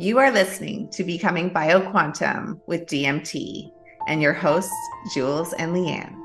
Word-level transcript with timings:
You 0.00 0.16
are 0.16 0.30
listening 0.30 0.88
to 0.92 1.04
Becoming 1.04 1.50
BioQuantum 1.50 2.62
with 2.66 2.86
DMT 2.86 3.70
and 4.08 4.22
your 4.22 4.32
hosts, 4.32 4.72
Jewels 5.12 5.52
and 5.52 5.74
Lian. 5.74 6.16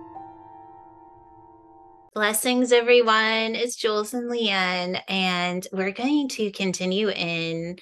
Blessings, 2.14 2.72
everyone. 2.72 3.54
It's 3.54 3.76
Jewels 3.76 4.14
and 4.14 4.32
Lian, 4.32 4.98
and 5.10 5.68
we're 5.74 5.92
going 5.92 6.30
to 6.30 6.52
continue 6.52 7.10
in 7.10 7.76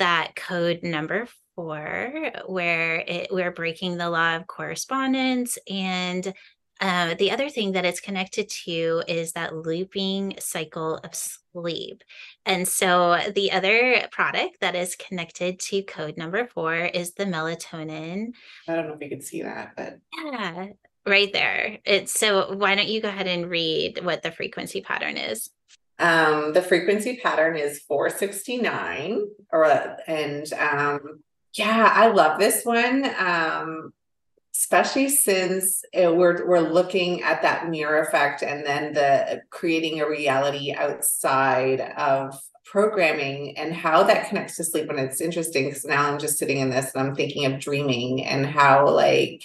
that 0.00 0.34
code 0.34 0.80
number 0.82 1.28
four, 1.54 2.32
where 2.48 2.96
it, 2.96 3.28
we're 3.30 3.52
breaking 3.52 3.98
the 3.98 4.10
law 4.10 4.34
of 4.34 4.48
correspondence. 4.48 5.58
And 5.70 6.34
uh, 6.80 7.14
the 7.14 7.30
other 7.30 7.50
thing 7.50 7.72
that 7.72 7.84
it's 7.84 8.00
connected 8.00 8.48
to 8.48 9.02
is 9.06 9.32
that 9.32 9.54
looping 9.54 10.34
cycle 10.38 10.96
of 11.04 11.14
sleep. 11.14 12.02
And 12.46 12.66
so 12.66 13.18
the 13.34 13.52
other 13.52 14.06
product 14.10 14.60
that 14.60 14.74
is 14.74 14.96
connected 14.96 15.60
to 15.60 15.82
code 15.82 16.16
number 16.16 16.46
four 16.46 16.74
is 16.74 17.12
the 17.12 17.24
melatonin. 17.24 18.32
I 18.66 18.74
don't 18.74 18.88
know 18.88 18.94
if 18.94 19.02
you 19.02 19.10
can 19.10 19.20
see 19.20 19.42
that, 19.42 19.72
but 19.76 19.98
yeah, 20.16 20.68
right 21.06 21.32
there. 21.32 21.78
It's 21.84 22.18
so 22.18 22.54
why 22.54 22.74
don't 22.74 22.88
you 22.88 23.02
go 23.02 23.08
ahead 23.08 23.26
and 23.26 23.50
read 23.50 24.02
what 24.02 24.22
the 24.22 24.32
frequency 24.32 24.80
pattern 24.80 25.18
is? 25.18 25.50
Um, 25.98 26.54
the 26.54 26.62
frequency 26.62 27.20
pattern 27.22 27.58
is 27.58 27.80
469 27.80 29.26
or 29.52 29.66
and 30.06 30.50
um 30.54 31.20
yeah, 31.52 31.92
I 31.92 32.08
love 32.08 32.38
this 32.38 32.64
one. 32.64 33.04
Um 33.18 33.92
especially 34.54 35.08
since 35.08 35.84
uh, 35.94 36.12
we're 36.12 36.46
we're 36.46 36.60
looking 36.60 37.22
at 37.22 37.42
that 37.42 37.68
mirror 37.68 38.00
effect 38.02 38.42
and 38.42 38.66
then 38.66 38.92
the 38.92 39.42
creating 39.50 40.00
a 40.00 40.08
reality 40.08 40.72
outside 40.72 41.80
of 41.96 42.38
programming 42.64 43.56
and 43.58 43.74
how 43.74 44.02
that 44.04 44.28
connects 44.28 44.56
to 44.56 44.64
sleep. 44.64 44.88
And 44.88 45.00
it's 45.00 45.20
interesting 45.20 45.66
because 45.66 45.84
now 45.84 46.08
i'm 46.08 46.18
just 46.18 46.38
sitting 46.38 46.58
in 46.58 46.70
this 46.70 46.94
and 46.94 47.06
i'm 47.06 47.14
thinking 47.14 47.46
of 47.46 47.60
dreaming 47.60 48.24
and 48.24 48.46
how 48.46 48.88
like 48.88 49.42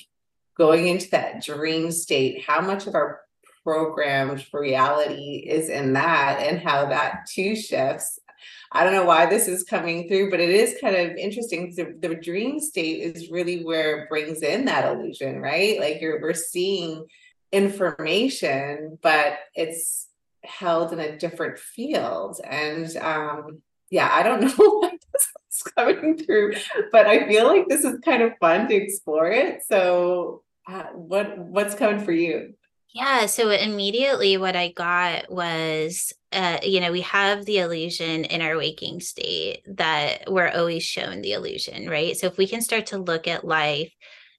going 0.57 0.87
into 0.87 1.09
that 1.11 1.43
dream 1.43 1.91
state 1.91 2.43
how 2.45 2.61
much 2.61 2.87
of 2.87 2.95
our 2.95 3.21
programmed 3.63 4.45
reality 4.53 5.43
is 5.47 5.69
in 5.69 5.93
that 5.93 6.39
and 6.39 6.59
how 6.59 6.85
that 6.85 7.25
too 7.27 7.55
shifts 7.55 8.19
I 8.71 8.83
don't 8.83 8.93
know 8.93 9.05
why 9.05 9.25
this 9.25 9.47
is 9.47 9.63
coming 9.63 10.07
through, 10.07 10.31
but 10.31 10.39
it 10.39 10.49
is 10.49 10.77
kind 10.81 10.95
of 10.95 11.17
interesting. 11.17 11.73
The, 11.75 11.95
the 11.99 12.15
dream 12.15 12.59
state 12.59 13.15
is 13.15 13.29
really 13.29 13.63
where 13.63 14.01
it 14.03 14.09
brings 14.09 14.41
in 14.41 14.65
that 14.65 14.85
illusion, 14.85 15.39
right? 15.39 15.79
Like 15.79 16.01
you're 16.01 16.21
we're 16.21 16.33
seeing 16.33 17.05
information, 17.51 18.99
but 19.01 19.37
it's 19.53 20.07
held 20.43 20.93
in 20.93 20.99
a 20.99 21.17
different 21.17 21.57
field. 21.57 22.39
And 22.43 22.95
um, 22.97 23.61
yeah, 23.89 24.09
I 24.11 24.23
don't 24.23 24.41
know 24.41 24.53
why 24.57 24.91
this 24.91 25.27
is 25.51 25.63
coming 25.73 26.17
through, 26.17 26.53
but 26.91 27.07
I 27.07 27.27
feel 27.27 27.45
like 27.45 27.67
this 27.67 27.83
is 27.83 27.99
kind 27.99 28.21
of 28.23 28.33
fun 28.39 28.67
to 28.67 28.75
explore 28.75 29.29
it. 29.29 29.61
So 29.67 30.43
uh, 30.67 30.85
what 30.93 31.37
what's 31.37 31.75
coming 31.75 32.03
for 32.03 32.11
you? 32.11 32.55
Yeah, 32.93 33.25
so 33.25 33.49
immediately 33.49 34.37
what 34.37 34.55
I 34.55 34.69
got 34.69 35.29
was 35.29 36.13
uh, 36.35 36.59
you 36.63 36.81
know, 36.81 36.91
we 36.91 37.01
have 37.01 37.45
the 37.45 37.59
illusion 37.59 38.25
in 38.25 38.41
our 38.41 38.57
waking 38.57 38.99
state 38.99 39.61
that 39.77 40.29
we're 40.29 40.49
always 40.49 40.83
shown 40.83 41.21
the 41.21 41.31
illusion, 41.31 41.89
right? 41.89 42.15
So 42.17 42.27
if 42.27 42.37
we 42.37 42.45
can 42.45 42.61
start 42.61 42.87
to 42.87 42.97
look 42.97 43.25
at 43.27 43.45
life 43.45 43.93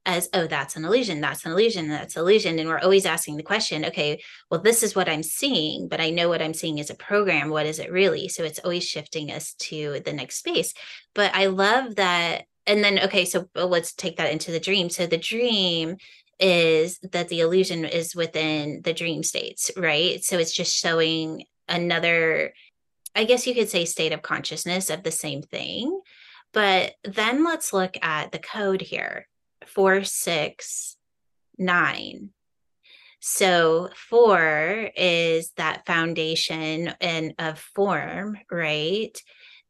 as, 0.04 0.28
oh, 0.34 0.46
that's 0.46 0.76
an 0.76 0.84
illusion, 0.84 1.22
that's 1.22 1.46
an 1.46 1.52
illusion, 1.52 1.88
that's 1.88 2.14
an 2.14 2.20
illusion. 2.20 2.58
And 2.58 2.68
we're 2.68 2.78
always 2.78 3.06
asking 3.06 3.38
the 3.38 3.42
question, 3.42 3.86
okay, 3.86 4.22
well, 4.50 4.60
this 4.60 4.82
is 4.82 4.94
what 4.94 5.08
I'm 5.08 5.22
seeing, 5.22 5.88
but 5.88 6.00
I 6.00 6.10
know 6.10 6.28
what 6.28 6.42
I'm 6.42 6.54
seeing 6.54 6.78
is 6.78 6.90
a 6.90 6.94
program. 6.94 7.48
What 7.48 7.66
is 7.66 7.78
it 7.78 7.90
really? 7.90 8.28
So 8.28 8.44
it's 8.44 8.60
always 8.60 8.84
shifting 8.84 9.32
us 9.32 9.54
to 9.54 10.00
the 10.04 10.12
next 10.12 10.36
space. 10.36 10.74
But 11.14 11.34
I 11.34 11.46
love 11.46 11.96
that. 11.96 12.44
And 12.66 12.84
then, 12.84 12.98
okay, 13.04 13.24
so 13.24 13.48
let's 13.54 13.94
take 13.94 14.18
that 14.18 14.30
into 14.30 14.52
the 14.52 14.60
dream. 14.60 14.90
So 14.90 15.06
the 15.06 15.16
dream 15.16 15.96
is 16.38 16.98
that 17.12 17.28
the 17.28 17.40
illusion 17.40 17.86
is 17.86 18.14
within 18.14 18.82
the 18.84 18.92
dream 18.92 19.22
states, 19.22 19.70
right? 19.76 20.22
So 20.22 20.36
it's 20.38 20.52
just 20.52 20.76
showing 20.76 21.44
another, 21.68 22.52
I 23.14 23.24
guess 23.24 23.46
you 23.46 23.54
could 23.54 23.68
say, 23.68 23.84
state 23.84 24.12
of 24.12 24.22
consciousness 24.22 24.90
of 24.90 25.02
the 25.02 25.10
same 25.10 25.42
thing. 25.42 26.00
But 26.52 26.94
then 27.04 27.44
let's 27.44 27.72
look 27.72 27.96
at 28.02 28.32
the 28.32 28.38
code 28.38 28.80
here 28.80 29.26
four, 29.66 30.04
six, 30.04 30.96
nine. 31.58 32.30
So 33.20 33.90
four 34.08 34.90
is 34.96 35.50
that 35.56 35.86
foundation 35.86 36.94
and 37.00 37.34
of 37.38 37.58
form, 37.58 38.38
right? 38.50 39.18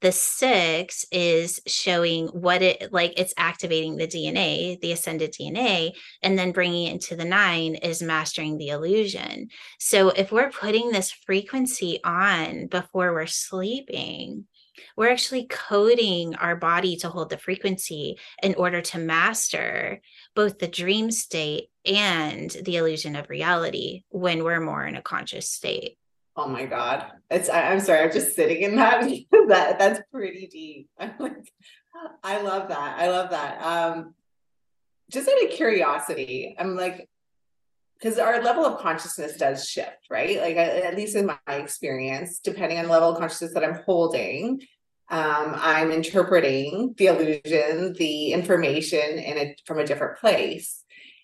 The 0.03 0.13
six 0.13 1.07
is 1.11 1.61
showing 1.67 2.27
what 2.29 2.61
it 2.61 2.93
like 2.93 3.15
it's 3.17 3.33
activating 3.39 3.97
the 3.97 4.07
DNA, 4.07 4.79
the 4.81 4.93
ascended 4.93 5.33
DNA, 5.33 5.93
and 6.23 6.39
then 6.39 6.53
bringing 6.53 6.89
it 6.89 6.93
into 6.93 7.17
the 7.17 7.25
nine 7.25 7.77
is 7.77 8.03
mastering 8.03 8.59
the 8.59 8.69
illusion. 8.69 9.49
So 9.79 10.11
if 10.11 10.31
we're 10.31 10.51
putting 10.51 10.91
this 10.91 11.11
frequency 11.11 12.01
on 12.05 12.67
before 12.67 13.15
we're 13.15 13.27
sleeping, 13.27 14.47
we're 14.97 15.11
actually 15.11 15.47
coding 15.49 16.35
our 16.35 16.57
body 16.57 16.97
to 16.97 17.09
hold 17.09 17.31
the 17.31 17.39
frequency 17.39 18.19
in 18.43 18.55
order 18.55 18.83
to 18.83 18.99
master 18.99 20.03
both 20.35 20.59
the 20.59 20.69
dream 20.69 21.11
state 21.11 21.69
and 21.87 22.51
the 22.51 22.77
illusion 22.77 23.17
of 23.17 23.31
reality 23.31 24.03
when 24.11 24.45
we're 24.45 24.61
more 24.61 24.85
in 24.85 24.97
a 24.97 25.03
conscious 25.03 25.49
state. 25.49 25.97
Oh 26.37 26.49
my 26.49 26.67
God. 26.67 27.07
It's 27.31 27.49
I, 27.49 27.73
am 27.73 27.81
sorry, 27.81 28.01
I'm 28.01 28.13
just 28.13 28.37
sitting 28.37 28.63
in 28.63 28.77
that. 28.77 29.03
that 29.49 29.79
that's 29.79 30.01
pretty 30.13 30.47
deep. 30.47 30.89
I'm 30.99 31.15
like, 31.19 31.53
I 32.23 32.43
love 32.43 32.69
that. 32.69 32.99
I 32.99 33.09
love 33.11 33.31
that. 33.31 33.63
Um 33.63 34.15
just 35.11 35.29
out 35.29 35.45
of 35.45 35.51
curiosity, 35.51 36.57
I'm 36.59 36.75
like, 36.75 37.09
because 37.99 38.19
our 38.19 38.43
level 38.43 38.67
of 38.67 38.81
consciousness 38.81 39.37
does 39.37 39.69
shift, 39.69 40.09
right? 40.11 40.41
Like 40.41 40.57
at 40.57 40.97
least 40.97 41.17
in 41.17 41.27
my 41.27 41.39
experience, 41.49 42.41
depending 42.41 42.79
on 42.79 42.87
the 42.87 42.91
level 42.91 43.11
of 43.11 43.19
consciousness 43.19 43.55
that 43.55 43.65
I'm 43.65 43.83
holding, 43.87 44.61
um, 45.09 45.55
I'm 45.57 45.93
interpreting 45.93 46.95
the 46.99 47.07
illusion, 47.07 47.95
the 47.95 48.33
information 48.33 49.19
in 49.19 49.39
a 49.39 49.57
from 49.65 49.79
a 49.79 49.87
different 49.87 50.19
place. 50.19 50.83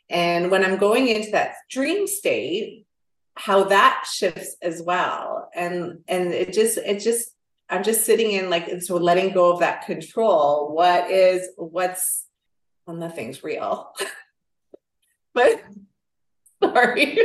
And 0.09 0.50
when 0.50 0.65
I'm 0.65 0.77
going 0.77 1.09
into 1.09 1.33
that 1.33 1.55
dream 1.71 2.06
state, 2.06 2.87
how 3.34 3.65
that 3.65 4.06
shifts 4.10 4.56
as 4.62 4.82
well. 4.82 5.48
And 5.54 6.00
and 6.09 6.32
it 6.32 6.53
just 6.53 6.78
it 6.78 7.00
just 7.00 7.31
i'm 7.70 7.82
just 7.82 8.04
sitting 8.04 8.32
in 8.32 8.50
like 8.50 8.69
so 8.82 8.97
letting 8.97 9.32
go 9.32 9.53
of 9.53 9.60
that 9.60 9.87
control. 9.87 10.75
What 10.75 11.10
is 11.10 11.48
what's 11.56 12.26
well 12.87 12.97
nothing's 12.97 13.43
real. 13.43 13.93
But 15.34 15.62
sorry. 16.62 17.19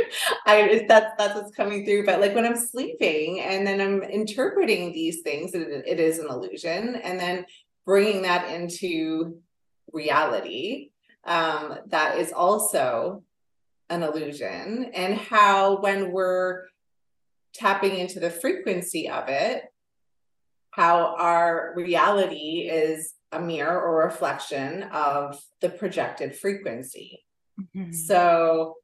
I 0.46 0.86
that's 0.88 1.14
that's 1.18 1.34
what's 1.34 1.54
coming 1.54 1.84
through. 1.84 2.06
But 2.06 2.22
like 2.22 2.34
when 2.34 2.46
i'm 2.46 2.56
sleeping 2.56 3.40
and 3.40 3.66
then 3.66 3.82
i'm 3.82 4.02
interpreting 4.02 4.94
these 4.94 5.20
things 5.20 5.52
it, 5.52 5.84
it 5.86 6.00
is 6.00 6.18
an 6.18 6.30
illusion. 6.30 6.96
And 6.96 7.20
then 7.20 7.44
bringing 7.84 8.22
that 8.22 8.50
into 8.50 9.42
reality 9.92 10.90
um 11.26 11.78
that 11.88 12.16
is 12.16 12.32
also 12.32 13.22
an 13.90 14.02
illusion 14.02 14.90
and 14.94 15.14
how 15.14 15.80
when 15.80 16.12
we're 16.12 16.64
tapping 17.54 17.96
into 17.96 18.20
the 18.20 18.30
frequency 18.30 19.08
of 19.08 19.28
it 19.28 19.64
how 20.70 21.16
our 21.16 21.72
reality 21.74 22.68
is 22.70 23.14
a 23.32 23.40
mirror 23.40 23.80
or 23.80 24.04
reflection 24.04 24.84
of 24.84 25.40
the 25.60 25.68
projected 25.68 26.36
frequency 26.36 27.24
mm-hmm. 27.60 27.92
so 27.92 28.74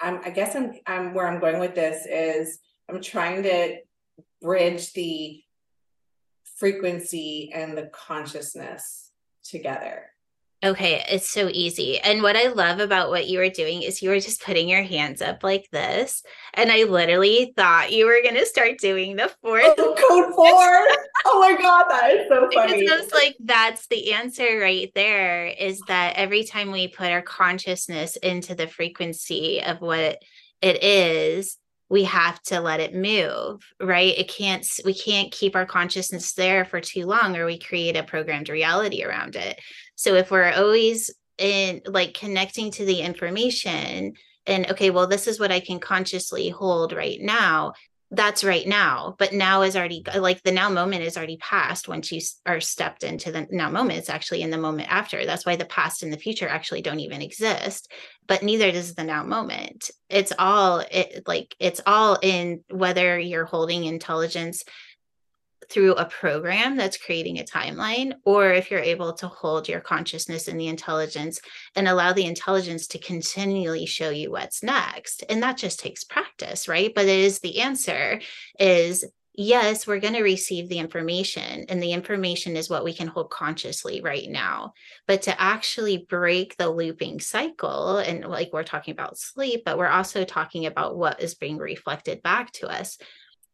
i'm 0.00 0.20
i 0.24 0.30
guess 0.30 0.54
I'm, 0.54 0.72
I'm 0.86 1.14
where 1.14 1.26
i'm 1.26 1.40
going 1.40 1.58
with 1.58 1.74
this 1.74 2.06
is 2.06 2.58
i'm 2.88 3.00
trying 3.00 3.42
to 3.44 3.78
bridge 4.42 4.92
the 4.92 5.42
frequency 6.56 7.50
and 7.52 7.76
the 7.76 7.90
consciousness 7.92 9.10
together 9.42 10.06
Okay, 10.64 11.04
it's 11.10 11.28
so 11.28 11.50
easy. 11.52 11.98
And 11.98 12.22
what 12.22 12.36
I 12.36 12.48
love 12.48 12.80
about 12.80 13.10
what 13.10 13.28
you 13.28 13.38
were 13.38 13.50
doing 13.50 13.82
is 13.82 14.00
you 14.00 14.08
were 14.08 14.18
just 14.18 14.42
putting 14.42 14.66
your 14.66 14.82
hands 14.82 15.20
up 15.20 15.44
like 15.44 15.68
this. 15.70 16.22
And 16.54 16.72
I 16.72 16.84
literally 16.84 17.52
thought 17.54 17.92
you 17.92 18.06
were 18.06 18.22
going 18.22 18.36
to 18.36 18.46
start 18.46 18.78
doing 18.78 19.16
the 19.16 19.30
fourth. 19.42 19.74
Oh, 19.76 19.94
code 19.94 20.34
four. 20.34 21.26
oh 21.26 21.40
my 21.40 21.60
God, 21.60 21.84
that 21.90 22.12
is 22.12 22.28
so 22.30 22.48
funny. 22.50 22.80
Because 22.80 22.92
I 22.92 23.02
was 23.02 23.12
like, 23.12 23.36
that's 23.40 23.86
the 23.88 24.14
answer 24.14 24.58
right 24.58 24.90
there 24.94 25.46
is 25.48 25.80
that 25.88 26.16
every 26.16 26.44
time 26.44 26.70
we 26.70 26.88
put 26.88 27.10
our 27.10 27.22
consciousness 27.22 28.16
into 28.16 28.54
the 28.54 28.66
frequency 28.66 29.62
of 29.62 29.82
what 29.82 30.22
it 30.62 30.82
is, 30.82 31.58
we 31.90 32.04
have 32.04 32.40
to 32.42 32.60
let 32.60 32.80
it 32.80 32.94
move 32.94 33.62
right 33.80 34.18
it 34.18 34.28
can't 34.28 34.66
we 34.84 34.94
can't 34.94 35.30
keep 35.30 35.54
our 35.54 35.66
consciousness 35.66 36.32
there 36.32 36.64
for 36.64 36.80
too 36.80 37.04
long 37.04 37.36
or 37.36 37.44
we 37.44 37.58
create 37.58 37.96
a 37.96 38.02
programmed 38.02 38.48
reality 38.48 39.04
around 39.04 39.36
it 39.36 39.60
so 39.94 40.14
if 40.14 40.30
we're 40.30 40.52
always 40.52 41.10
in 41.38 41.82
like 41.86 42.14
connecting 42.14 42.70
to 42.72 42.84
the 42.84 43.00
information 43.00 44.14
and 44.46 44.70
okay, 44.70 44.90
well, 44.90 45.06
this 45.06 45.26
is 45.26 45.40
what 45.40 45.52
I 45.52 45.60
can 45.60 45.80
consciously 45.80 46.50
hold 46.50 46.92
right 46.92 47.18
now, 47.20 47.72
that's 48.10 48.44
right 48.44 48.66
now. 48.66 49.16
But 49.18 49.32
now 49.32 49.62
is 49.62 49.76
already 49.76 50.04
like 50.16 50.42
the 50.42 50.52
now 50.52 50.68
moment 50.68 51.02
is 51.02 51.16
already 51.16 51.38
past 51.38 51.88
once 51.88 52.12
you 52.12 52.20
are 52.46 52.60
stepped 52.60 53.02
into 53.02 53.32
the 53.32 53.46
now 53.50 53.70
moment. 53.70 53.98
It's 53.98 54.10
actually 54.10 54.42
in 54.42 54.50
the 54.50 54.58
moment 54.58 54.90
after. 54.90 55.24
That's 55.24 55.46
why 55.46 55.56
the 55.56 55.64
past 55.64 56.02
and 56.02 56.12
the 56.12 56.18
future 56.18 56.48
actually 56.48 56.82
don't 56.82 57.00
even 57.00 57.22
exist. 57.22 57.90
But 58.26 58.42
neither 58.42 58.70
does 58.70 58.94
the 58.94 59.04
now 59.04 59.24
moment. 59.24 59.90
It's 60.08 60.32
all 60.38 60.84
it 60.90 61.22
like 61.26 61.56
it's 61.58 61.80
all 61.86 62.18
in 62.22 62.62
whether 62.70 63.18
you're 63.18 63.46
holding 63.46 63.84
intelligence 63.84 64.64
through 65.70 65.94
a 65.94 66.04
program 66.06 66.76
that's 66.76 66.96
creating 66.96 67.38
a 67.38 67.44
timeline, 67.44 68.14
or 68.24 68.52
if 68.52 68.70
you're 68.70 68.80
able 68.80 69.12
to 69.14 69.28
hold 69.28 69.68
your 69.68 69.80
consciousness 69.80 70.48
and 70.48 70.58
the 70.58 70.68
intelligence 70.68 71.40
and 71.76 71.88
allow 71.88 72.12
the 72.12 72.26
intelligence 72.26 72.86
to 72.88 72.98
continually 72.98 73.86
show 73.86 74.10
you 74.10 74.30
what's 74.30 74.62
next. 74.62 75.24
And 75.28 75.42
that 75.42 75.56
just 75.56 75.80
takes 75.80 76.04
practice, 76.04 76.68
right? 76.68 76.92
But 76.94 77.04
it 77.04 77.20
is 77.20 77.40
the 77.40 77.60
answer 77.60 78.20
is 78.58 79.04
yes, 79.36 79.86
we're 79.86 80.00
going 80.00 80.14
to 80.14 80.22
receive 80.22 80.68
the 80.68 80.78
information, 80.78 81.64
and 81.68 81.82
the 81.82 81.92
information 81.92 82.56
is 82.56 82.70
what 82.70 82.84
we 82.84 82.94
can 82.94 83.08
hold 83.08 83.30
consciously 83.30 84.00
right 84.00 84.28
now. 84.30 84.72
But 85.06 85.22
to 85.22 85.40
actually 85.40 86.06
break 86.08 86.56
the 86.56 86.70
looping 86.70 87.20
cycle, 87.20 87.98
and 87.98 88.24
like 88.24 88.50
we're 88.52 88.62
talking 88.62 88.92
about 88.92 89.18
sleep, 89.18 89.62
but 89.64 89.76
we're 89.76 89.88
also 89.88 90.24
talking 90.24 90.66
about 90.66 90.96
what 90.96 91.20
is 91.20 91.34
being 91.34 91.58
reflected 91.58 92.22
back 92.22 92.52
to 92.52 92.68
us 92.68 92.96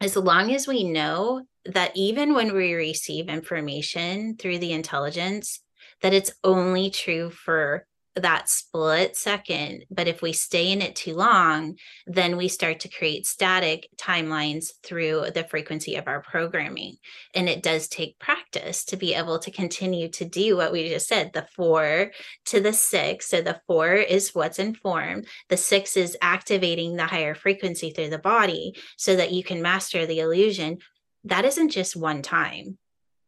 as 0.01 0.17
long 0.17 0.53
as 0.53 0.67
we 0.67 0.85
know 0.85 1.43
that 1.67 1.93
even 1.95 2.35
when 2.35 2.55
we 2.55 2.75
receive 2.75 3.29
information 3.29 4.37
through 4.37 4.59
the 4.59 4.73
intelligence, 4.73 5.61
that 6.03 6.15
it's 6.15 6.33
only 6.43 6.91
true 6.91 7.31
for 7.31 7.87
that 8.21 8.49
split 8.49 9.17
second. 9.17 9.85
But 9.91 10.09
if 10.09 10.23
we 10.23 10.33
stay 10.33 10.71
in 10.71 10.83
it 10.83 10.97
too 10.97 11.15
long, 11.15 11.77
then 12.07 12.37
we 12.37 12.49
start 12.49 12.81
to 12.81 12.89
create 12.89 13.27
static 13.27 13.89
timelines 13.97 14.71
through 14.83 15.27
the 15.35 15.45
frequency 15.45 15.97
of 15.97 16.07
our 16.07 16.23
programming. 16.23 16.97
And 17.35 17.49
it 17.49 17.63
does 17.63 17.89
take 17.89 18.19
practice 18.19 18.85
to 18.87 18.97
be 18.97 19.15
able 19.15 19.39
to 19.41 19.51
continue 19.51 20.09
to 20.11 20.25
do 20.25 20.57
what 20.57 20.73
we 20.73 20.89
just 20.89 21.09
said 21.09 21.33
the 21.33 21.47
four 21.55 22.13
to 22.47 22.61
the 22.61 22.73
six. 22.73 23.29
So 23.29 23.43
the 23.43 23.61
four 23.67 23.95
is 23.95 24.35
what's 24.35 24.59
informed, 24.59 25.27
the 25.49 25.57
six 25.57 25.97
is 25.97 26.17
activating 26.23 26.97
the 26.97 27.07
higher 27.07 27.35
frequency 27.35 27.91
through 27.91 28.11
the 28.11 28.19
body 28.19 28.75
so 28.97 29.17
that 29.17 29.33
you 29.33 29.43
can 29.43 29.63
master 29.63 30.07
the 30.07 30.21
illusion. 30.21 30.79
That 31.25 31.45
isn't 31.45 31.71
just 31.71 31.97
one 31.97 32.23
time, 32.23 32.79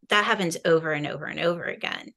that 0.09 0.25
happens 0.25 0.57
over 0.65 0.93
and 0.93 1.07
over 1.07 1.27
and 1.27 1.41
over 1.41 1.65
again. 1.65 2.13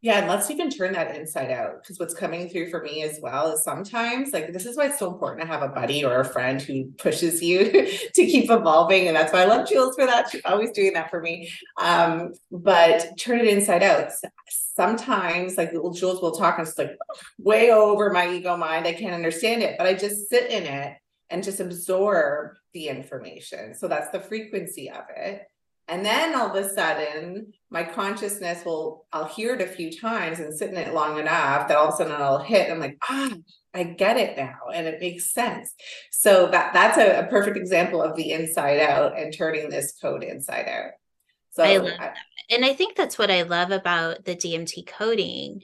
Yeah, 0.00 0.20
and 0.20 0.28
let's 0.28 0.48
even 0.48 0.70
turn 0.70 0.92
that 0.92 1.16
inside 1.16 1.50
out 1.50 1.82
because 1.82 1.98
what's 1.98 2.14
coming 2.14 2.48
through 2.48 2.70
for 2.70 2.80
me 2.82 3.02
as 3.02 3.18
well 3.20 3.50
is 3.50 3.64
sometimes 3.64 4.32
like 4.32 4.52
this 4.52 4.64
is 4.64 4.76
why 4.76 4.86
it's 4.86 4.98
so 5.00 5.12
important 5.12 5.40
to 5.40 5.46
have 5.48 5.62
a 5.62 5.68
buddy 5.68 6.04
or 6.04 6.20
a 6.20 6.24
friend 6.24 6.62
who 6.62 6.92
pushes 6.98 7.42
you 7.42 7.64
to 8.14 8.26
keep 8.26 8.48
evolving. 8.48 9.08
And 9.08 9.16
that's 9.16 9.32
why 9.32 9.42
I 9.42 9.46
love 9.46 9.68
Jewels 9.68 9.96
for 9.96 10.06
that. 10.06 10.30
She's 10.30 10.42
always 10.44 10.70
doing 10.70 10.92
that 10.92 11.10
for 11.10 11.20
me. 11.20 11.50
Um, 11.82 12.32
but 12.52 13.18
turn 13.18 13.40
it 13.40 13.48
inside 13.48 13.82
out. 13.82 14.12
Sometimes, 14.48 15.56
like 15.56 15.72
Jewels 15.72 16.22
will 16.22 16.30
talk, 16.30 16.58
and 16.58 16.68
it's 16.68 16.78
like 16.78 16.96
way 17.38 17.72
over 17.72 18.12
my 18.12 18.32
ego 18.32 18.56
mind. 18.56 18.86
I 18.86 18.92
can't 18.92 19.14
understand 19.14 19.64
it, 19.64 19.76
but 19.78 19.88
I 19.88 19.94
just 19.94 20.28
sit 20.28 20.48
in 20.52 20.62
it 20.62 20.96
and 21.30 21.42
just 21.42 21.58
absorb 21.58 22.56
the 22.72 22.88
information. 22.88 23.74
So 23.74 23.88
that's 23.88 24.10
the 24.10 24.20
frequency 24.20 24.90
of 24.90 25.02
it. 25.16 25.42
And 25.88 26.04
then 26.04 26.34
all 26.34 26.54
of 26.54 26.64
a 26.64 26.68
sudden, 26.68 27.52
my 27.70 27.82
consciousness 27.82 28.64
will, 28.64 29.06
I'll 29.12 29.24
hear 29.24 29.54
it 29.54 29.62
a 29.62 29.66
few 29.66 29.90
times 29.90 30.38
and 30.38 30.56
sit 30.56 30.70
in 30.70 30.76
it 30.76 30.92
long 30.92 31.18
enough 31.18 31.66
that 31.66 31.78
all 31.78 31.88
of 31.88 31.94
a 31.94 31.96
sudden 31.96 32.12
it'll 32.12 32.38
hit. 32.38 32.70
I'm 32.70 32.78
like, 32.78 32.98
ah, 33.08 33.32
I 33.72 33.84
get 33.84 34.18
it 34.18 34.36
now. 34.36 34.58
And 34.74 34.86
it 34.86 35.00
makes 35.00 35.32
sense. 35.32 35.74
So 36.10 36.48
that 36.50 36.74
that's 36.74 36.98
a, 36.98 37.20
a 37.20 37.26
perfect 37.28 37.56
example 37.56 38.02
of 38.02 38.16
the 38.16 38.32
inside 38.32 38.80
out 38.80 39.18
and 39.18 39.32
turning 39.32 39.70
this 39.70 39.94
code 40.00 40.22
inside 40.22 40.68
out. 40.68 40.90
So 41.52 41.62
I 41.62 41.78
love 41.78 41.98
that. 41.98 42.16
And 42.50 42.64
I 42.64 42.74
think 42.74 42.94
that's 42.94 43.18
what 43.18 43.30
I 43.30 43.42
love 43.42 43.70
about 43.70 44.24
the 44.24 44.36
DMT 44.36 44.86
coding 44.86 45.62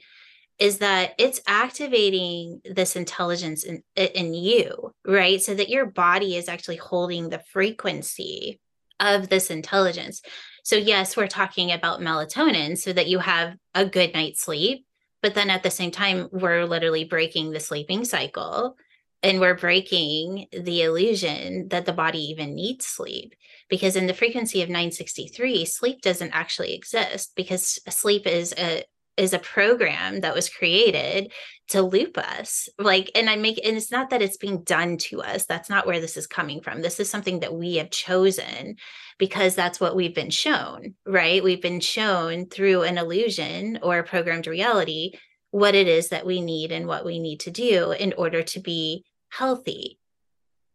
is 0.57 0.77
that 0.77 1.13
it's 1.17 1.41
activating 1.47 2.61
this 2.63 2.95
intelligence 2.95 3.63
in, 3.63 3.83
in 3.95 4.33
you, 4.33 4.91
right? 5.05 5.41
So 5.41 5.53
that 5.53 5.69
your 5.69 5.85
body 5.85 6.35
is 6.35 6.47
actually 6.47 6.77
holding 6.77 7.29
the 7.29 7.43
frequency 7.51 8.59
of 8.99 9.29
this 9.29 9.49
intelligence. 9.49 10.21
So, 10.63 10.75
yes, 10.75 11.15
we're 11.15 11.27
talking 11.27 11.71
about 11.71 12.01
melatonin 12.01 12.77
so 12.77 12.91
that 12.93 13.07
you 13.07 13.19
have 13.19 13.55
a 13.73 13.85
good 13.85 14.13
night's 14.13 14.41
sleep. 14.41 14.85
But 15.21 15.35
then 15.35 15.49
at 15.49 15.63
the 15.63 15.71
same 15.71 15.91
time, 15.91 16.29
we're 16.31 16.65
literally 16.65 17.03
breaking 17.03 17.51
the 17.51 17.59
sleeping 17.59 18.05
cycle 18.05 18.77
and 19.23 19.39
we're 19.39 19.55
breaking 19.55 20.47
the 20.51 20.83
illusion 20.83 21.69
that 21.69 21.85
the 21.85 21.93
body 21.93 22.19
even 22.29 22.53
needs 22.53 22.85
sleep. 22.85 23.33
Because 23.69 23.95
in 23.95 24.05
the 24.05 24.13
frequency 24.13 24.61
of 24.61 24.69
963, 24.69 25.65
sleep 25.65 26.01
doesn't 26.01 26.31
actually 26.31 26.75
exist 26.75 27.33
because 27.35 27.79
sleep 27.89 28.27
is 28.27 28.53
a 28.57 28.83
is 29.17 29.33
a 29.33 29.39
program 29.39 30.21
that 30.21 30.35
was 30.35 30.49
created 30.49 31.31
to 31.69 31.81
loop 31.81 32.17
us 32.17 32.69
like 32.77 33.09
and 33.15 33.29
i 33.29 33.35
make 33.35 33.59
and 33.65 33.77
it's 33.77 33.91
not 33.91 34.09
that 34.09 34.21
it's 34.21 34.37
being 34.37 34.61
done 34.63 34.97
to 34.97 35.21
us 35.21 35.45
that's 35.45 35.69
not 35.69 35.87
where 35.87 35.99
this 35.99 36.17
is 36.17 36.27
coming 36.27 36.61
from 36.61 36.81
this 36.81 36.99
is 36.99 37.09
something 37.09 37.39
that 37.39 37.53
we 37.53 37.75
have 37.75 37.89
chosen 37.89 38.75
because 39.17 39.55
that's 39.55 39.79
what 39.79 39.95
we've 39.95 40.15
been 40.15 40.29
shown 40.29 40.93
right? 41.05 41.43
We've 41.43 41.61
been 41.61 41.79
shown 41.79 42.47
through 42.47 42.83
an 42.83 42.97
illusion 42.97 43.79
or 43.81 43.99
a 43.99 44.03
programmed 44.03 44.47
reality 44.47 45.13
what 45.51 45.75
it 45.75 45.87
is 45.87 46.09
that 46.09 46.25
we 46.25 46.41
need 46.41 46.71
and 46.71 46.87
what 46.87 47.05
we 47.05 47.19
need 47.19 47.39
to 47.41 47.51
do 47.51 47.91
in 47.91 48.13
order 48.17 48.43
to 48.43 48.59
be 48.59 49.05
healthy. 49.29 49.99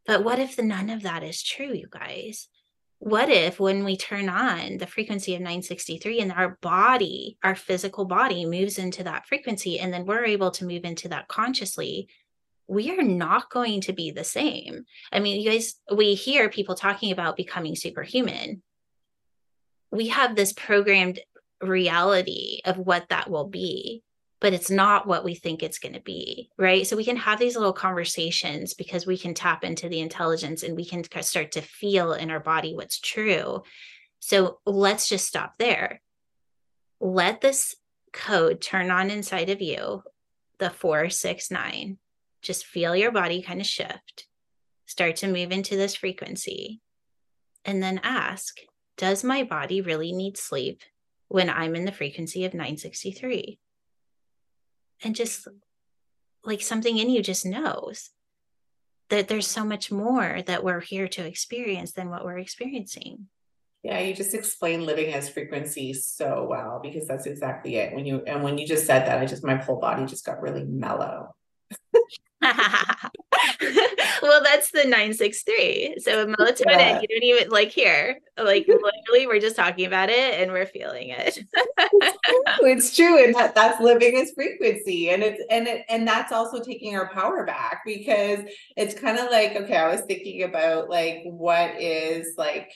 But 0.06 0.24
what 0.24 0.38
if 0.38 0.56
the 0.56 0.62
none 0.62 0.88
of 0.88 1.02
that 1.02 1.22
is 1.22 1.42
true 1.42 1.72
you 1.72 1.86
guys 1.90 2.48
what 3.00 3.30
if 3.30 3.58
when 3.58 3.82
we 3.82 3.96
turn 3.96 4.28
on 4.28 4.76
the 4.76 4.86
frequency 4.86 5.34
of 5.34 5.40
963 5.40 6.20
and 6.20 6.32
our 6.32 6.58
body 6.60 7.38
our 7.42 7.54
physical 7.54 8.04
body 8.04 8.44
moves 8.44 8.78
into 8.78 9.02
that 9.02 9.26
frequency 9.26 9.80
and 9.80 9.92
then 9.92 10.04
we're 10.04 10.24
able 10.24 10.50
to 10.50 10.66
move 10.66 10.84
into 10.84 11.08
that 11.08 11.26
consciously 11.26 12.08
we 12.70 12.96
are 12.96 13.02
not 13.02 13.50
going 13.50 13.80
to 13.80 13.92
be 13.92 14.12
the 14.12 14.22
same. 14.22 14.84
I 15.12 15.18
mean 15.18 15.40
you 15.40 15.50
guys 15.50 15.74
we 15.92 16.14
hear 16.14 16.48
people 16.48 16.76
talking 16.76 17.10
about 17.10 17.36
becoming 17.36 17.74
superhuman. 17.74 18.62
We 19.90 20.08
have 20.08 20.36
this 20.36 20.52
programmed 20.52 21.18
reality 21.60 22.60
of 22.64 22.78
what 22.78 23.08
that 23.08 23.28
will 23.28 23.48
be 23.48 24.04
but 24.40 24.52
it's 24.52 24.70
not 24.70 25.06
what 25.06 25.24
we 25.24 25.34
think 25.34 25.62
it's 25.62 25.78
going 25.78 25.92
to 25.92 26.00
be 26.00 26.50
right? 26.58 26.86
So 26.86 26.96
we 26.96 27.04
can 27.04 27.16
have 27.16 27.38
these 27.38 27.56
little 27.56 27.72
conversations 27.72 28.74
because 28.74 29.06
we 29.06 29.18
can 29.18 29.34
tap 29.34 29.64
into 29.64 29.88
the 29.88 30.00
intelligence 30.00 30.62
and 30.62 30.76
we 30.76 30.84
can 30.84 31.04
start 31.22 31.52
to 31.52 31.60
feel 31.60 32.12
in 32.12 32.30
our 32.30 32.40
body 32.40 32.74
what's 32.74 32.98
true. 32.98 33.62
So 34.20 34.58
let's 34.66 35.08
just 35.08 35.26
stop 35.26 35.54
there. 35.58 36.00
Let 37.00 37.40
this 37.40 37.76
code 38.12 38.60
turn 38.60 38.90
on 38.90 39.10
inside 39.10 39.50
of 39.50 39.60
you 39.60 40.02
the 40.58 40.70
469 40.70 41.98
just 42.42 42.66
feel 42.66 42.96
your 42.96 43.12
body 43.12 43.42
kind 43.42 43.60
of 43.60 43.66
shift 43.66 44.26
start 44.86 45.16
to 45.16 45.28
move 45.28 45.52
into 45.52 45.76
this 45.76 45.96
frequency 45.96 46.80
and 47.64 47.82
then 47.82 48.00
ask 48.02 48.58
does 48.96 49.22
my 49.24 49.42
body 49.42 49.80
really 49.80 50.12
need 50.12 50.36
sleep 50.36 50.82
when 51.28 51.48
i'm 51.48 51.76
in 51.76 51.84
the 51.84 51.92
frequency 51.92 52.44
of 52.44 52.52
963 52.52 53.58
and 55.02 55.14
just 55.14 55.46
like 56.44 56.62
something 56.62 56.98
in 56.98 57.10
you 57.10 57.22
just 57.22 57.44
knows 57.44 58.10
that 59.10 59.28
there's 59.28 59.46
so 59.46 59.64
much 59.64 59.90
more 59.90 60.40
that 60.46 60.64
we're 60.64 60.80
here 60.80 61.08
to 61.08 61.26
experience 61.26 61.92
than 61.92 62.10
what 62.10 62.24
we're 62.24 62.38
experiencing. 62.38 63.26
Yeah, 63.82 63.98
you 64.00 64.14
just 64.14 64.34
explain 64.34 64.84
living 64.84 65.12
as 65.14 65.28
frequency 65.28 65.94
so 65.94 66.46
well 66.48 66.80
because 66.82 67.08
that's 67.08 67.26
exactly 67.26 67.76
it. 67.76 67.94
When 67.94 68.04
you 68.04 68.22
and 68.26 68.42
when 68.42 68.58
you 68.58 68.66
just 68.66 68.86
said 68.86 69.06
that, 69.06 69.18
I 69.18 69.26
just 69.26 69.44
my 69.44 69.56
whole 69.56 69.80
body 69.80 70.04
just 70.04 70.24
got 70.24 70.42
really 70.42 70.64
mellow. 70.64 71.34
well, 72.42 74.42
that's 74.42 74.70
the 74.70 74.84
963. 74.84 75.96
So 75.98 76.26
melatonin, 76.38 76.64
yeah. 76.66 77.00
you 77.00 77.08
don't 77.08 77.22
even 77.22 77.50
like 77.50 77.70
here. 77.70 78.18
Like 78.38 78.66
literally, 78.66 79.26
we're 79.26 79.40
just 79.40 79.56
talking 79.56 79.86
about 79.86 80.10
it 80.10 80.40
and 80.40 80.52
we're 80.52 80.66
feeling 80.66 81.10
it. 81.10 81.38
it's, 82.66 82.94
true. 82.94 83.22
And 83.22 83.34
that, 83.34 83.54
that's 83.54 83.80
living 83.80 84.16
as 84.16 84.32
frequency. 84.32 85.10
And 85.10 85.22
it's 85.22 85.42
and 85.50 85.66
it 85.66 85.84
and 85.88 86.06
that's 86.06 86.32
also 86.32 86.62
taking 86.62 86.96
our 86.96 87.08
power 87.10 87.44
back 87.44 87.82
because 87.84 88.40
it's 88.76 88.94
kind 88.94 89.18
of 89.18 89.30
like, 89.30 89.56
okay, 89.56 89.76
I 89.76 89.90
was 89.90 90.02
thinking 90.02 90.42
about 90.42 90.88
like 90.88 91.22
what 91.24 91.80
is 91.80 92.34
like 92.36 92.70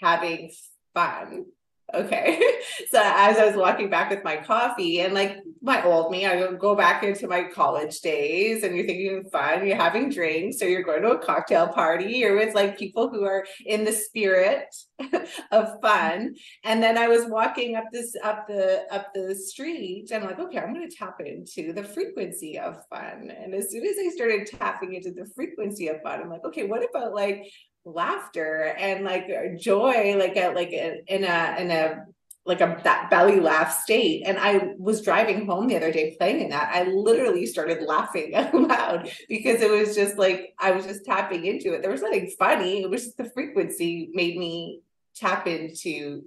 having 0.00 0.50
fun 0.94 1.46
okay 1.94 2.40
so 2.90 3.00
as 3.00 3.38
i 3.38 3.46
was 3.46 3.56
walking 3.56 3.88
back 3.88 4.10
with 4.10 4.24
my 4.24 4.36
coffee 4.36 5.00
and 5.00 5.14
like 5.14 5.38
my 5.66 5.82
old 5.82 6.12
me 6.12 6.24
i 6.24 6.46
go 6.52 6.76
back 6.76 7.02
into 7.02 7.26
my 7.26 7.42
college 7.42 8.00
days 8.00 8.62
and 8.62 8.76
you're 8.76 8.86
thinking 8.86 9.24
fun 9.32 9.66
you're 9.66 9.76
having 9.76 10.08
drinks 10.08 10.62
or 10.62 10.68
you're 10.68 10.84
going 10.84 11.02
to 11.02 11.10
a 11.10 11.18
cocktail 11.18 11.66
party 11.66 12.24
or 12.24 12.36
with 12.36 12.54
like 12.54 12.78
people 12.78 13.08
who 13.08 13.24
are 13.24 13.44
in 13.66 13.84
the 13.84 13.92
spirit 13.92 14.72
of 15.50 15.80
fun. 15.82 16.34
And 16.62 16.80
then 16.80 16.96
i 16.96 17.08
was 17.08 17.26
walking 17.26 17.74
up 17.74 17.86
this 17.92 18.14
up 18.22 18.46
the 18.46 18.84
up 18.92 19.08
the 19.12 19.34
street 19.34 20.10
and 20.12 20.22
I'm 20.22 20.30
like 20.30 20.38
okay 20.38 20.58
i'm 20.58 20.72
going 20.72 20.88
to 20.88 20.96
tap 20.96 21.16
into 21.20 21.72
the 21.72 21.82
frequency 21.82 22.58
of 22.60 22.76
fun. 22.88 23.32
And 23.36 23.52
as 23.52 23.72
soon 23.72 23.84
as 23.84 23.96
i 23.98 24.08
started 24.14 24.46
tapping 24.46 24.94
into 24.94 25.10
the 25.10 25.28
frequency 25.34 25.88
of 25.88 26.00
fun 26.02 26.20
i'm 26.20 26.30
like 26.30 26.44
okay 26.44 26.64
what 26.64 26.88
about 26.88 27.12
like 27.12 27.42
laughter 27.84 28.74
and 28.78 29.04
like 29.04 29.28
joy, 29.58 30.16
like 30.18 30.36
a 30.36 30.48
like 30.48 30.72
a, 30.72 31.02
in 31.06 31.24
a 31.24 31.56
in 31.58 31.70
a 31.70 32.04
like 32.46 32.60
a 32.60 32.80
that 32.84 33.10
belly 33.10 33.40
laugh 33.40 33.82
state. 33.82 34.22
And 34.24 34.38
I 34.38 34.74
was 34.78 35.02
driving 35.02 35.46
home 35.46 35.66
the 35.66 35.76
other 35.76 35.92
day 35.92 36.16
playing 36.18 36.40
in 36.40 36.50
that. 36.50 36.70
I 36.72 36.84
literally 36.84 37.44
started 37.44 37.82
laughing 37.82 38.34
out 38.34 38.54
loud 38.54 39.10
because 39.28 39.60
it 39.60 39.70
was 39.70 39.94
just 39.94 40.16
like 40.16 40.54
I 40.58 40.70
was 40.70 40.86
just 40.86 41.04
tapping 41.04 41.44
into 41.44 41.74
it. 41.74 41.82
There 41.82 41.90
was 41.90 42.02
nothing 42.02 42.30
funny. 42.38 42.82
It 42.82 42.90
was 42.90 43.04
just 43.04 43.16
the 43.16 43.30
frequency 43.30 44.10
made 44.12 44.38
me 44.38 44.80
tap 45.14 45.46
into. 45.46 46.24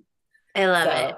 I 0.55 0.65
love 0.65 0.83
so, 0.85 1.07
it. 1.07 1.15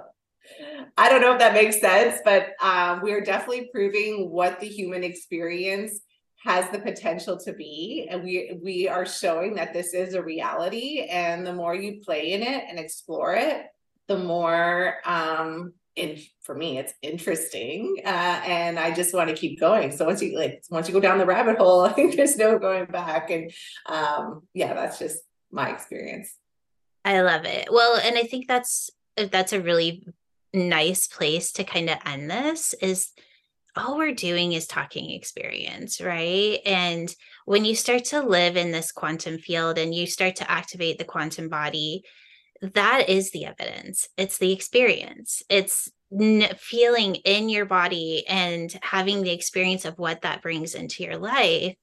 I 0.98 1.10
don't 1.10 1.22
know 1.22 1.34
if 1.34 1.40
that 1.40 1.54
makes 1.54 1.80
sense, 1.80 2.20
but 2.26 2.50
um, 2.62 3.02
we're 3.02 3.22
definitely 3.22 3.70
proving 3.72 4.30
what 4.30 4.60
the 4.60 4.68
human 4.68 5.04
experience 5.04 6.02
has 6.44 6.70
the 6.72 6.80
potential 6.80 7.38
to 7.38 7.54
be 7.54 8.08
and 8.10 8.24
we 8.24 8.60
we 8.64 8.88
are 8.88 9.06
showing 9.06 9.54
that 9.54 9.74
this 9.74 9.94
is 9.94 10.16
a 10.16 10.24
reality 10.24 11.06
and 11.08 11.46
the 11.46 11.54
more 11.54 11.76
you 11.76 12.02
play 12.04 12.32
in 12.32 12.42
it 12.42 12.64
and 12.68 12.80
explore 12.80 13.36
it 13.36 13.68
the 14.12 14.18
more 14.18 14.96
um 15.06 15.74
in 15.96 16.18
for 16.42 16.54
me 16.56 16.78
it's 16.78 16.94
interesting 17.02 17.98
uh, 18.06 18.42
and 18.46 18.80
i 18.80 18.94
just 18.94 19.14
want 19.14 19.30
to 19.30 19.36
keep 19.36 19.60
going. 19.60 19.92
So 19.92 20.06
once 20.06 20.22
you 20.22 20.38
like 20.38 20.64
once 20.70 20.88
you 20.88 20.94
go 20.94 21.00
down 21.00 21.18
the 21.18 21.26
rabbit 21.26 21.58
hole 21.58 21.82
i 21.90 21.92
think 21.94 22.16
there's 22.16 22.38
no 22.38 22.60
going 22.60 22.86
back 22.86 23.30
and 23.30 23.52
um 23.86 24.44
yeah 24.54 24.74
that's 24.74 25.00
just 25.00 25.20
my 25.52 25.70
experience. 25.70 26.34
I 27.04 27.22
love 27.22 27.46
it. 27.46 27.68
Well 27.72 28.00
and 28.04 28.18
i 28.18 28.24
think 28.24 28.48
that's 28.48 28.90
that's 29.16 29.54
a 29.54 29.62
really 29.62 30.06
nice 30.54 31.08
place 31.08 31.52
to 31.54 31.64
kind 31.64 31.90
of 31.90 31.98
end 32.06 32.30
this 32.30 32.74
is 32.82 33.12
all 33.78 33.98
we're 33.98 34.14
doing 34.14 34.52
is 34.52 34.68
talking 34.68 35.12
experience, 35.12 36.02
right? 36.02 36.60
And 36.66 37.14
when 37.46 37.64
you 37.64 37.74
start 37.74 38.04
to 38.06 38.22
live 38.22 38.58
in 38.58 38.72
this 38.72 38.92
quantum 38.92 39.38
field 39.38 39.78
and 39.78 39.96
you 39.96 40.08
start 40.08 40.36
to 40.38 40.52
activate 40.52 40.98
the 40.98 41.06
quantum 41.06 41.48
body, 41.48 42.04
that 42.62 43.10
is 43.10 43.32
the 43.32 43.46
evidence. 43.46 44.08
It's 44.18 44.38
the 44.38 44.52
experience. 44.52 45.44
It's 45.50 45.92
feeling 46.58 47.16
in 47.16 47.50
your 47.50 47.66
body 47.66 48.26
and 48.28 48.74
having 48.82 49.24
the 49.24 49.32
experience 49.32 49.86
of 49.86 49.98
what 49.98 50.22
that 50.22 50.42
brings 50.42 50.76
into 50.76 51.04
your 51.04 51.18
life 51.18 51.76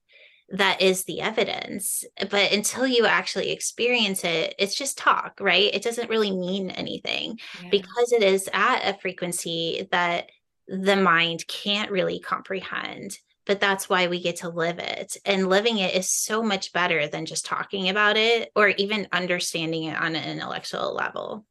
that 0.50 0.80
is 0.80 1.04
the 1.04 1.20
evidence. 1.20 2.04
But 2.30 2.52
until 2.52 2.86
you 2.86 3.06
actually 3.06 3.50
experience 3.50 4.24
it, 4.24 4.54
it's 4.58 4.74
just 4.74 4.96
talk, 4.96 5.38
right? 5.40 5.74
It 5.74 5.82
doesn't 5.82 6.08
really 6.08 6.30
mean 6.30 6.70
anything 6.70 7.38
yeah. 7.62 7.68
because 7.70 8.12
it 8.12 8.22
is 8.22 8.48
at 8.52 8.88
a 8.88 8.98
frequency 8.98 9.86
that 9.90 10.30
the 10.66 10.96
mind 10.96 11.46
can't 11.48 11.90
really 11.90 12.20
comprehend 12.20 13.18
but 13.48 13.58
that's 13.58 13.88
why 13.88 14.06
we 14.06 14.20
get 14.20 14.36
to 14.36 14.48
live 14.50 14.78
it 14.78 15.16
and 15.24 15.48
living 15.48 15.78
it 15.78 15.94
is 15.94 16.08
so 16.08 16.42
much 16.42 16.72
better 16.72 17.08
than 17.08 17.26
just 17.26 17.46
talking 17.46 17.88
about 17.88 18.16
it 18.16 18.52
or 18.54 18.68
even 18.68 19.08
understanding 19.10 19.84
it 19.84 19.96
on 19.96 20.14
an 20.14 20.30
intellectual 20.30 20.94
level. 20.94 21.44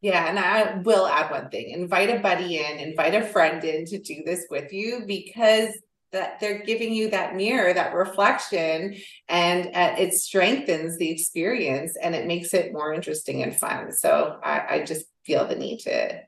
Yeah 0.00 0.28
and 0.28 0.38
i 0.38 0.74
will 0.84 1.08
add 1.08 1.30
one 1.30 1.48
thing 1.48 1.70
invite 1.70 2.10
a 2.10 2.20
buddy 2.20 2.58
in 2.58 2.78
invite 2.78 3.16
a 3.16 3.26
friend 3.26 3.64
in 3.64 3.84
to 3.86 3.98
do 3.98 4.22
this 4.24 4.46
with 4.48 4.72
you 4.72 5.02
because 5.06 5.70
that 6.12 6.38
they're 6.38 6.62
giving 6.62 6.92
you 6.94 7.10
that 7.10 7.34
mirror 7.34 7.74
that 7.74 7.94
reflection 7.94 8.94
and 9.28 9.66
uh, 9.74 9.96
it 9.98 10.14
strengthens 10.14 10.96
the 10.98 11.10
experience 11.10 11.96
and 12.00 12.14
it 12.14 12.26
makes 12.26 12.54
it 12.54 12.72
more 12.72 12.94
interesting 12.94 13.42
and 13.42 13.56
fun. 13.56 13.92
So 13.92 14.38
i, 14.44 14.76
I 14.76 14.84
just 14.84 15.06
feel 15.24 15.46
the 15.48 15.56
need 15.56 15.80
to 15.80 16.20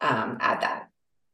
um, 0.00 0.36
add 0.40 0.60
that 0.60 0.88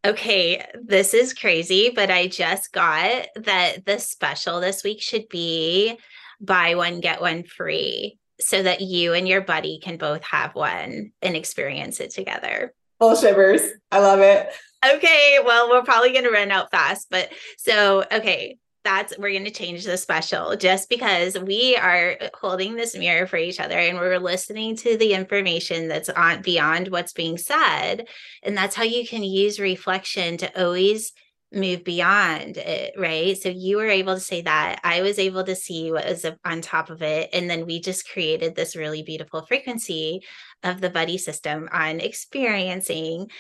Okay, 0.04 0.64
this 0.82 1.12
is 1.12 1.34
crazy, 1.34 1.90
but 1.94 2.10
I 2.10 2.26
just 2.26 2.72
got 2.72 3.26
that 3.36 3.84
the 3.84 3.98
special 3.98 4.60
this 4.60 4.82
week 4.82 5.02
should 5.02 5.28
be 5.28 5.98
buy 6.40 6.74
one, 6.74 7.00
get 7.00 7.20
one 7.20 7.42
free 7.44 8.18
so 8.40 8.62
that 8.62 8.80
you 8.80 9.12
and 9.12 9.28
your 9.28 9.42
buddy 9.42 9.78
can 9.78 9.98
both 9.98 10.22
have 10.24 10.54
one 10.54 11.12
and 11.20 11.36
experience 11.36 12.00
it 12.00 12.10
together. 12.10 12.72
Full 12.98 13.14
shivers. 13.14 13.60
I 13.92 13.98
love 13.98 14.20
it. 14.20 14.48
Okay, 14.94 15.38
well, 15.44 15.68
we're 15.68 15.82
probably 15.82 16.12
going 16.12 16.24
to 16.24 16.30
run 16.30 16.50
out 16.50 16.70
fast, 16.70 17.08
but 17.10 17.30
so, 17.58 18.04
okay, 18.10 18.56
that's 18.84 19.16
we're 19.18 19.32
going 19.32 19.44
to 19.44 19.50
change 19.50 19.84
the 19.84 19.96
special 19.96 20.56
just 20.56 20.88
because 20.88 21.38
we 21.38 21.76
are 21.76 22.16
holding 22.34 22.76
this 22.76 22.96
mirror 22.96 23.26
for 23.26 23.36
each 23.36 23.60
other 23.60 23.78
and 23.78 23.98
we're 23.98 24.18
listening 24.18 24.76
to 24.76 24.96
the 24.96 25.12
information 25.12 25.88
that's 25.88 26.08
on 26.08 26.42
beyond 26.42 26.88
what's 26.88 27.12
being 27.12 27.36
said. 27.36 28.08
And 28.42 28.56
that's 28.56 28.74
how 28.74 28.84
you 28.84 29.06
can 29.06 29.22
use 29.22 29.60
reflection 29.60 30.38
to 30.38 30.64
always 30.64 31.12
move 31.52 31.82
beyond 31.82 32.56
it 32.56 32.94
right? 32.96 33.36
So 33.36 33.48
you 33.48 33.76
were 33.76 33.88
able 33.88 34.14
to 34.14 34.20
say 34.20 34.42
that. 34.42 34.80
I 34.84 35.02
was 35.02 35.18
able 35.18 35.42
to 35.44 35.56
see 35.56 35.90
what 35.90 36.06
was 36.06 36.24
on 36.44 36.60
top 36.60 36.90
of 36.90 37.02
it. 37.02 37.30
And 37.32 37.50
then 37.50 37.66
we 37.66 37.80
just 37.80 38.08
created 38.08 38.54
this 38.54 38.76
really 38.76 39.02
beautiful 39.02 39.44
frequency 39.44 40.22
of 40.62 40.80
the 40.80 40.90
buddy 40.90 41.18
system 41.18 41.68
on 41.72 41.98
experiencing 41.98 43.30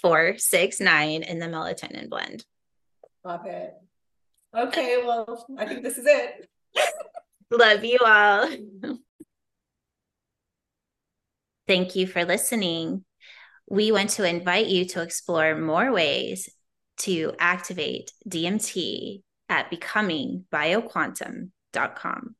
four 0.00 0.34
six 0.38 0.80
nine 0.80 1.24
in 1.24 1.40
the 1.40 1.46
melatonin 1.46 2.08
blend. 2.08 2.44
Love 3.24 3.46
it 3.46 3.74
Okay, 4.56 5.02
well, 5.04 5.44
I 5.58 5.66
think 5.66 5.82
this 5.82 5.98
is 5.98 6.06
it. 6.06 6.48
Love 7.50 7.84
you 7.84 7.98
all. 8.04 8.48
Thank 11.66 11.96
you 11.96 12.06
for 12.06 12.24
listening. 12.24 13.04
We 13.68 13.92
want 13.92 14.10
to 14.10 14.28
invite 14.28 14.66
you 14.66 14.84
to 14.86 15.00
explore 15.00 15.56
more 15.56 15.92
ways 15.92 16.50
to 16.98 17.32
activate 17.38 18.12
DMT 18.28 19.22
at 19.48 19.70
becomingbioquantum.com. 19.70 22.36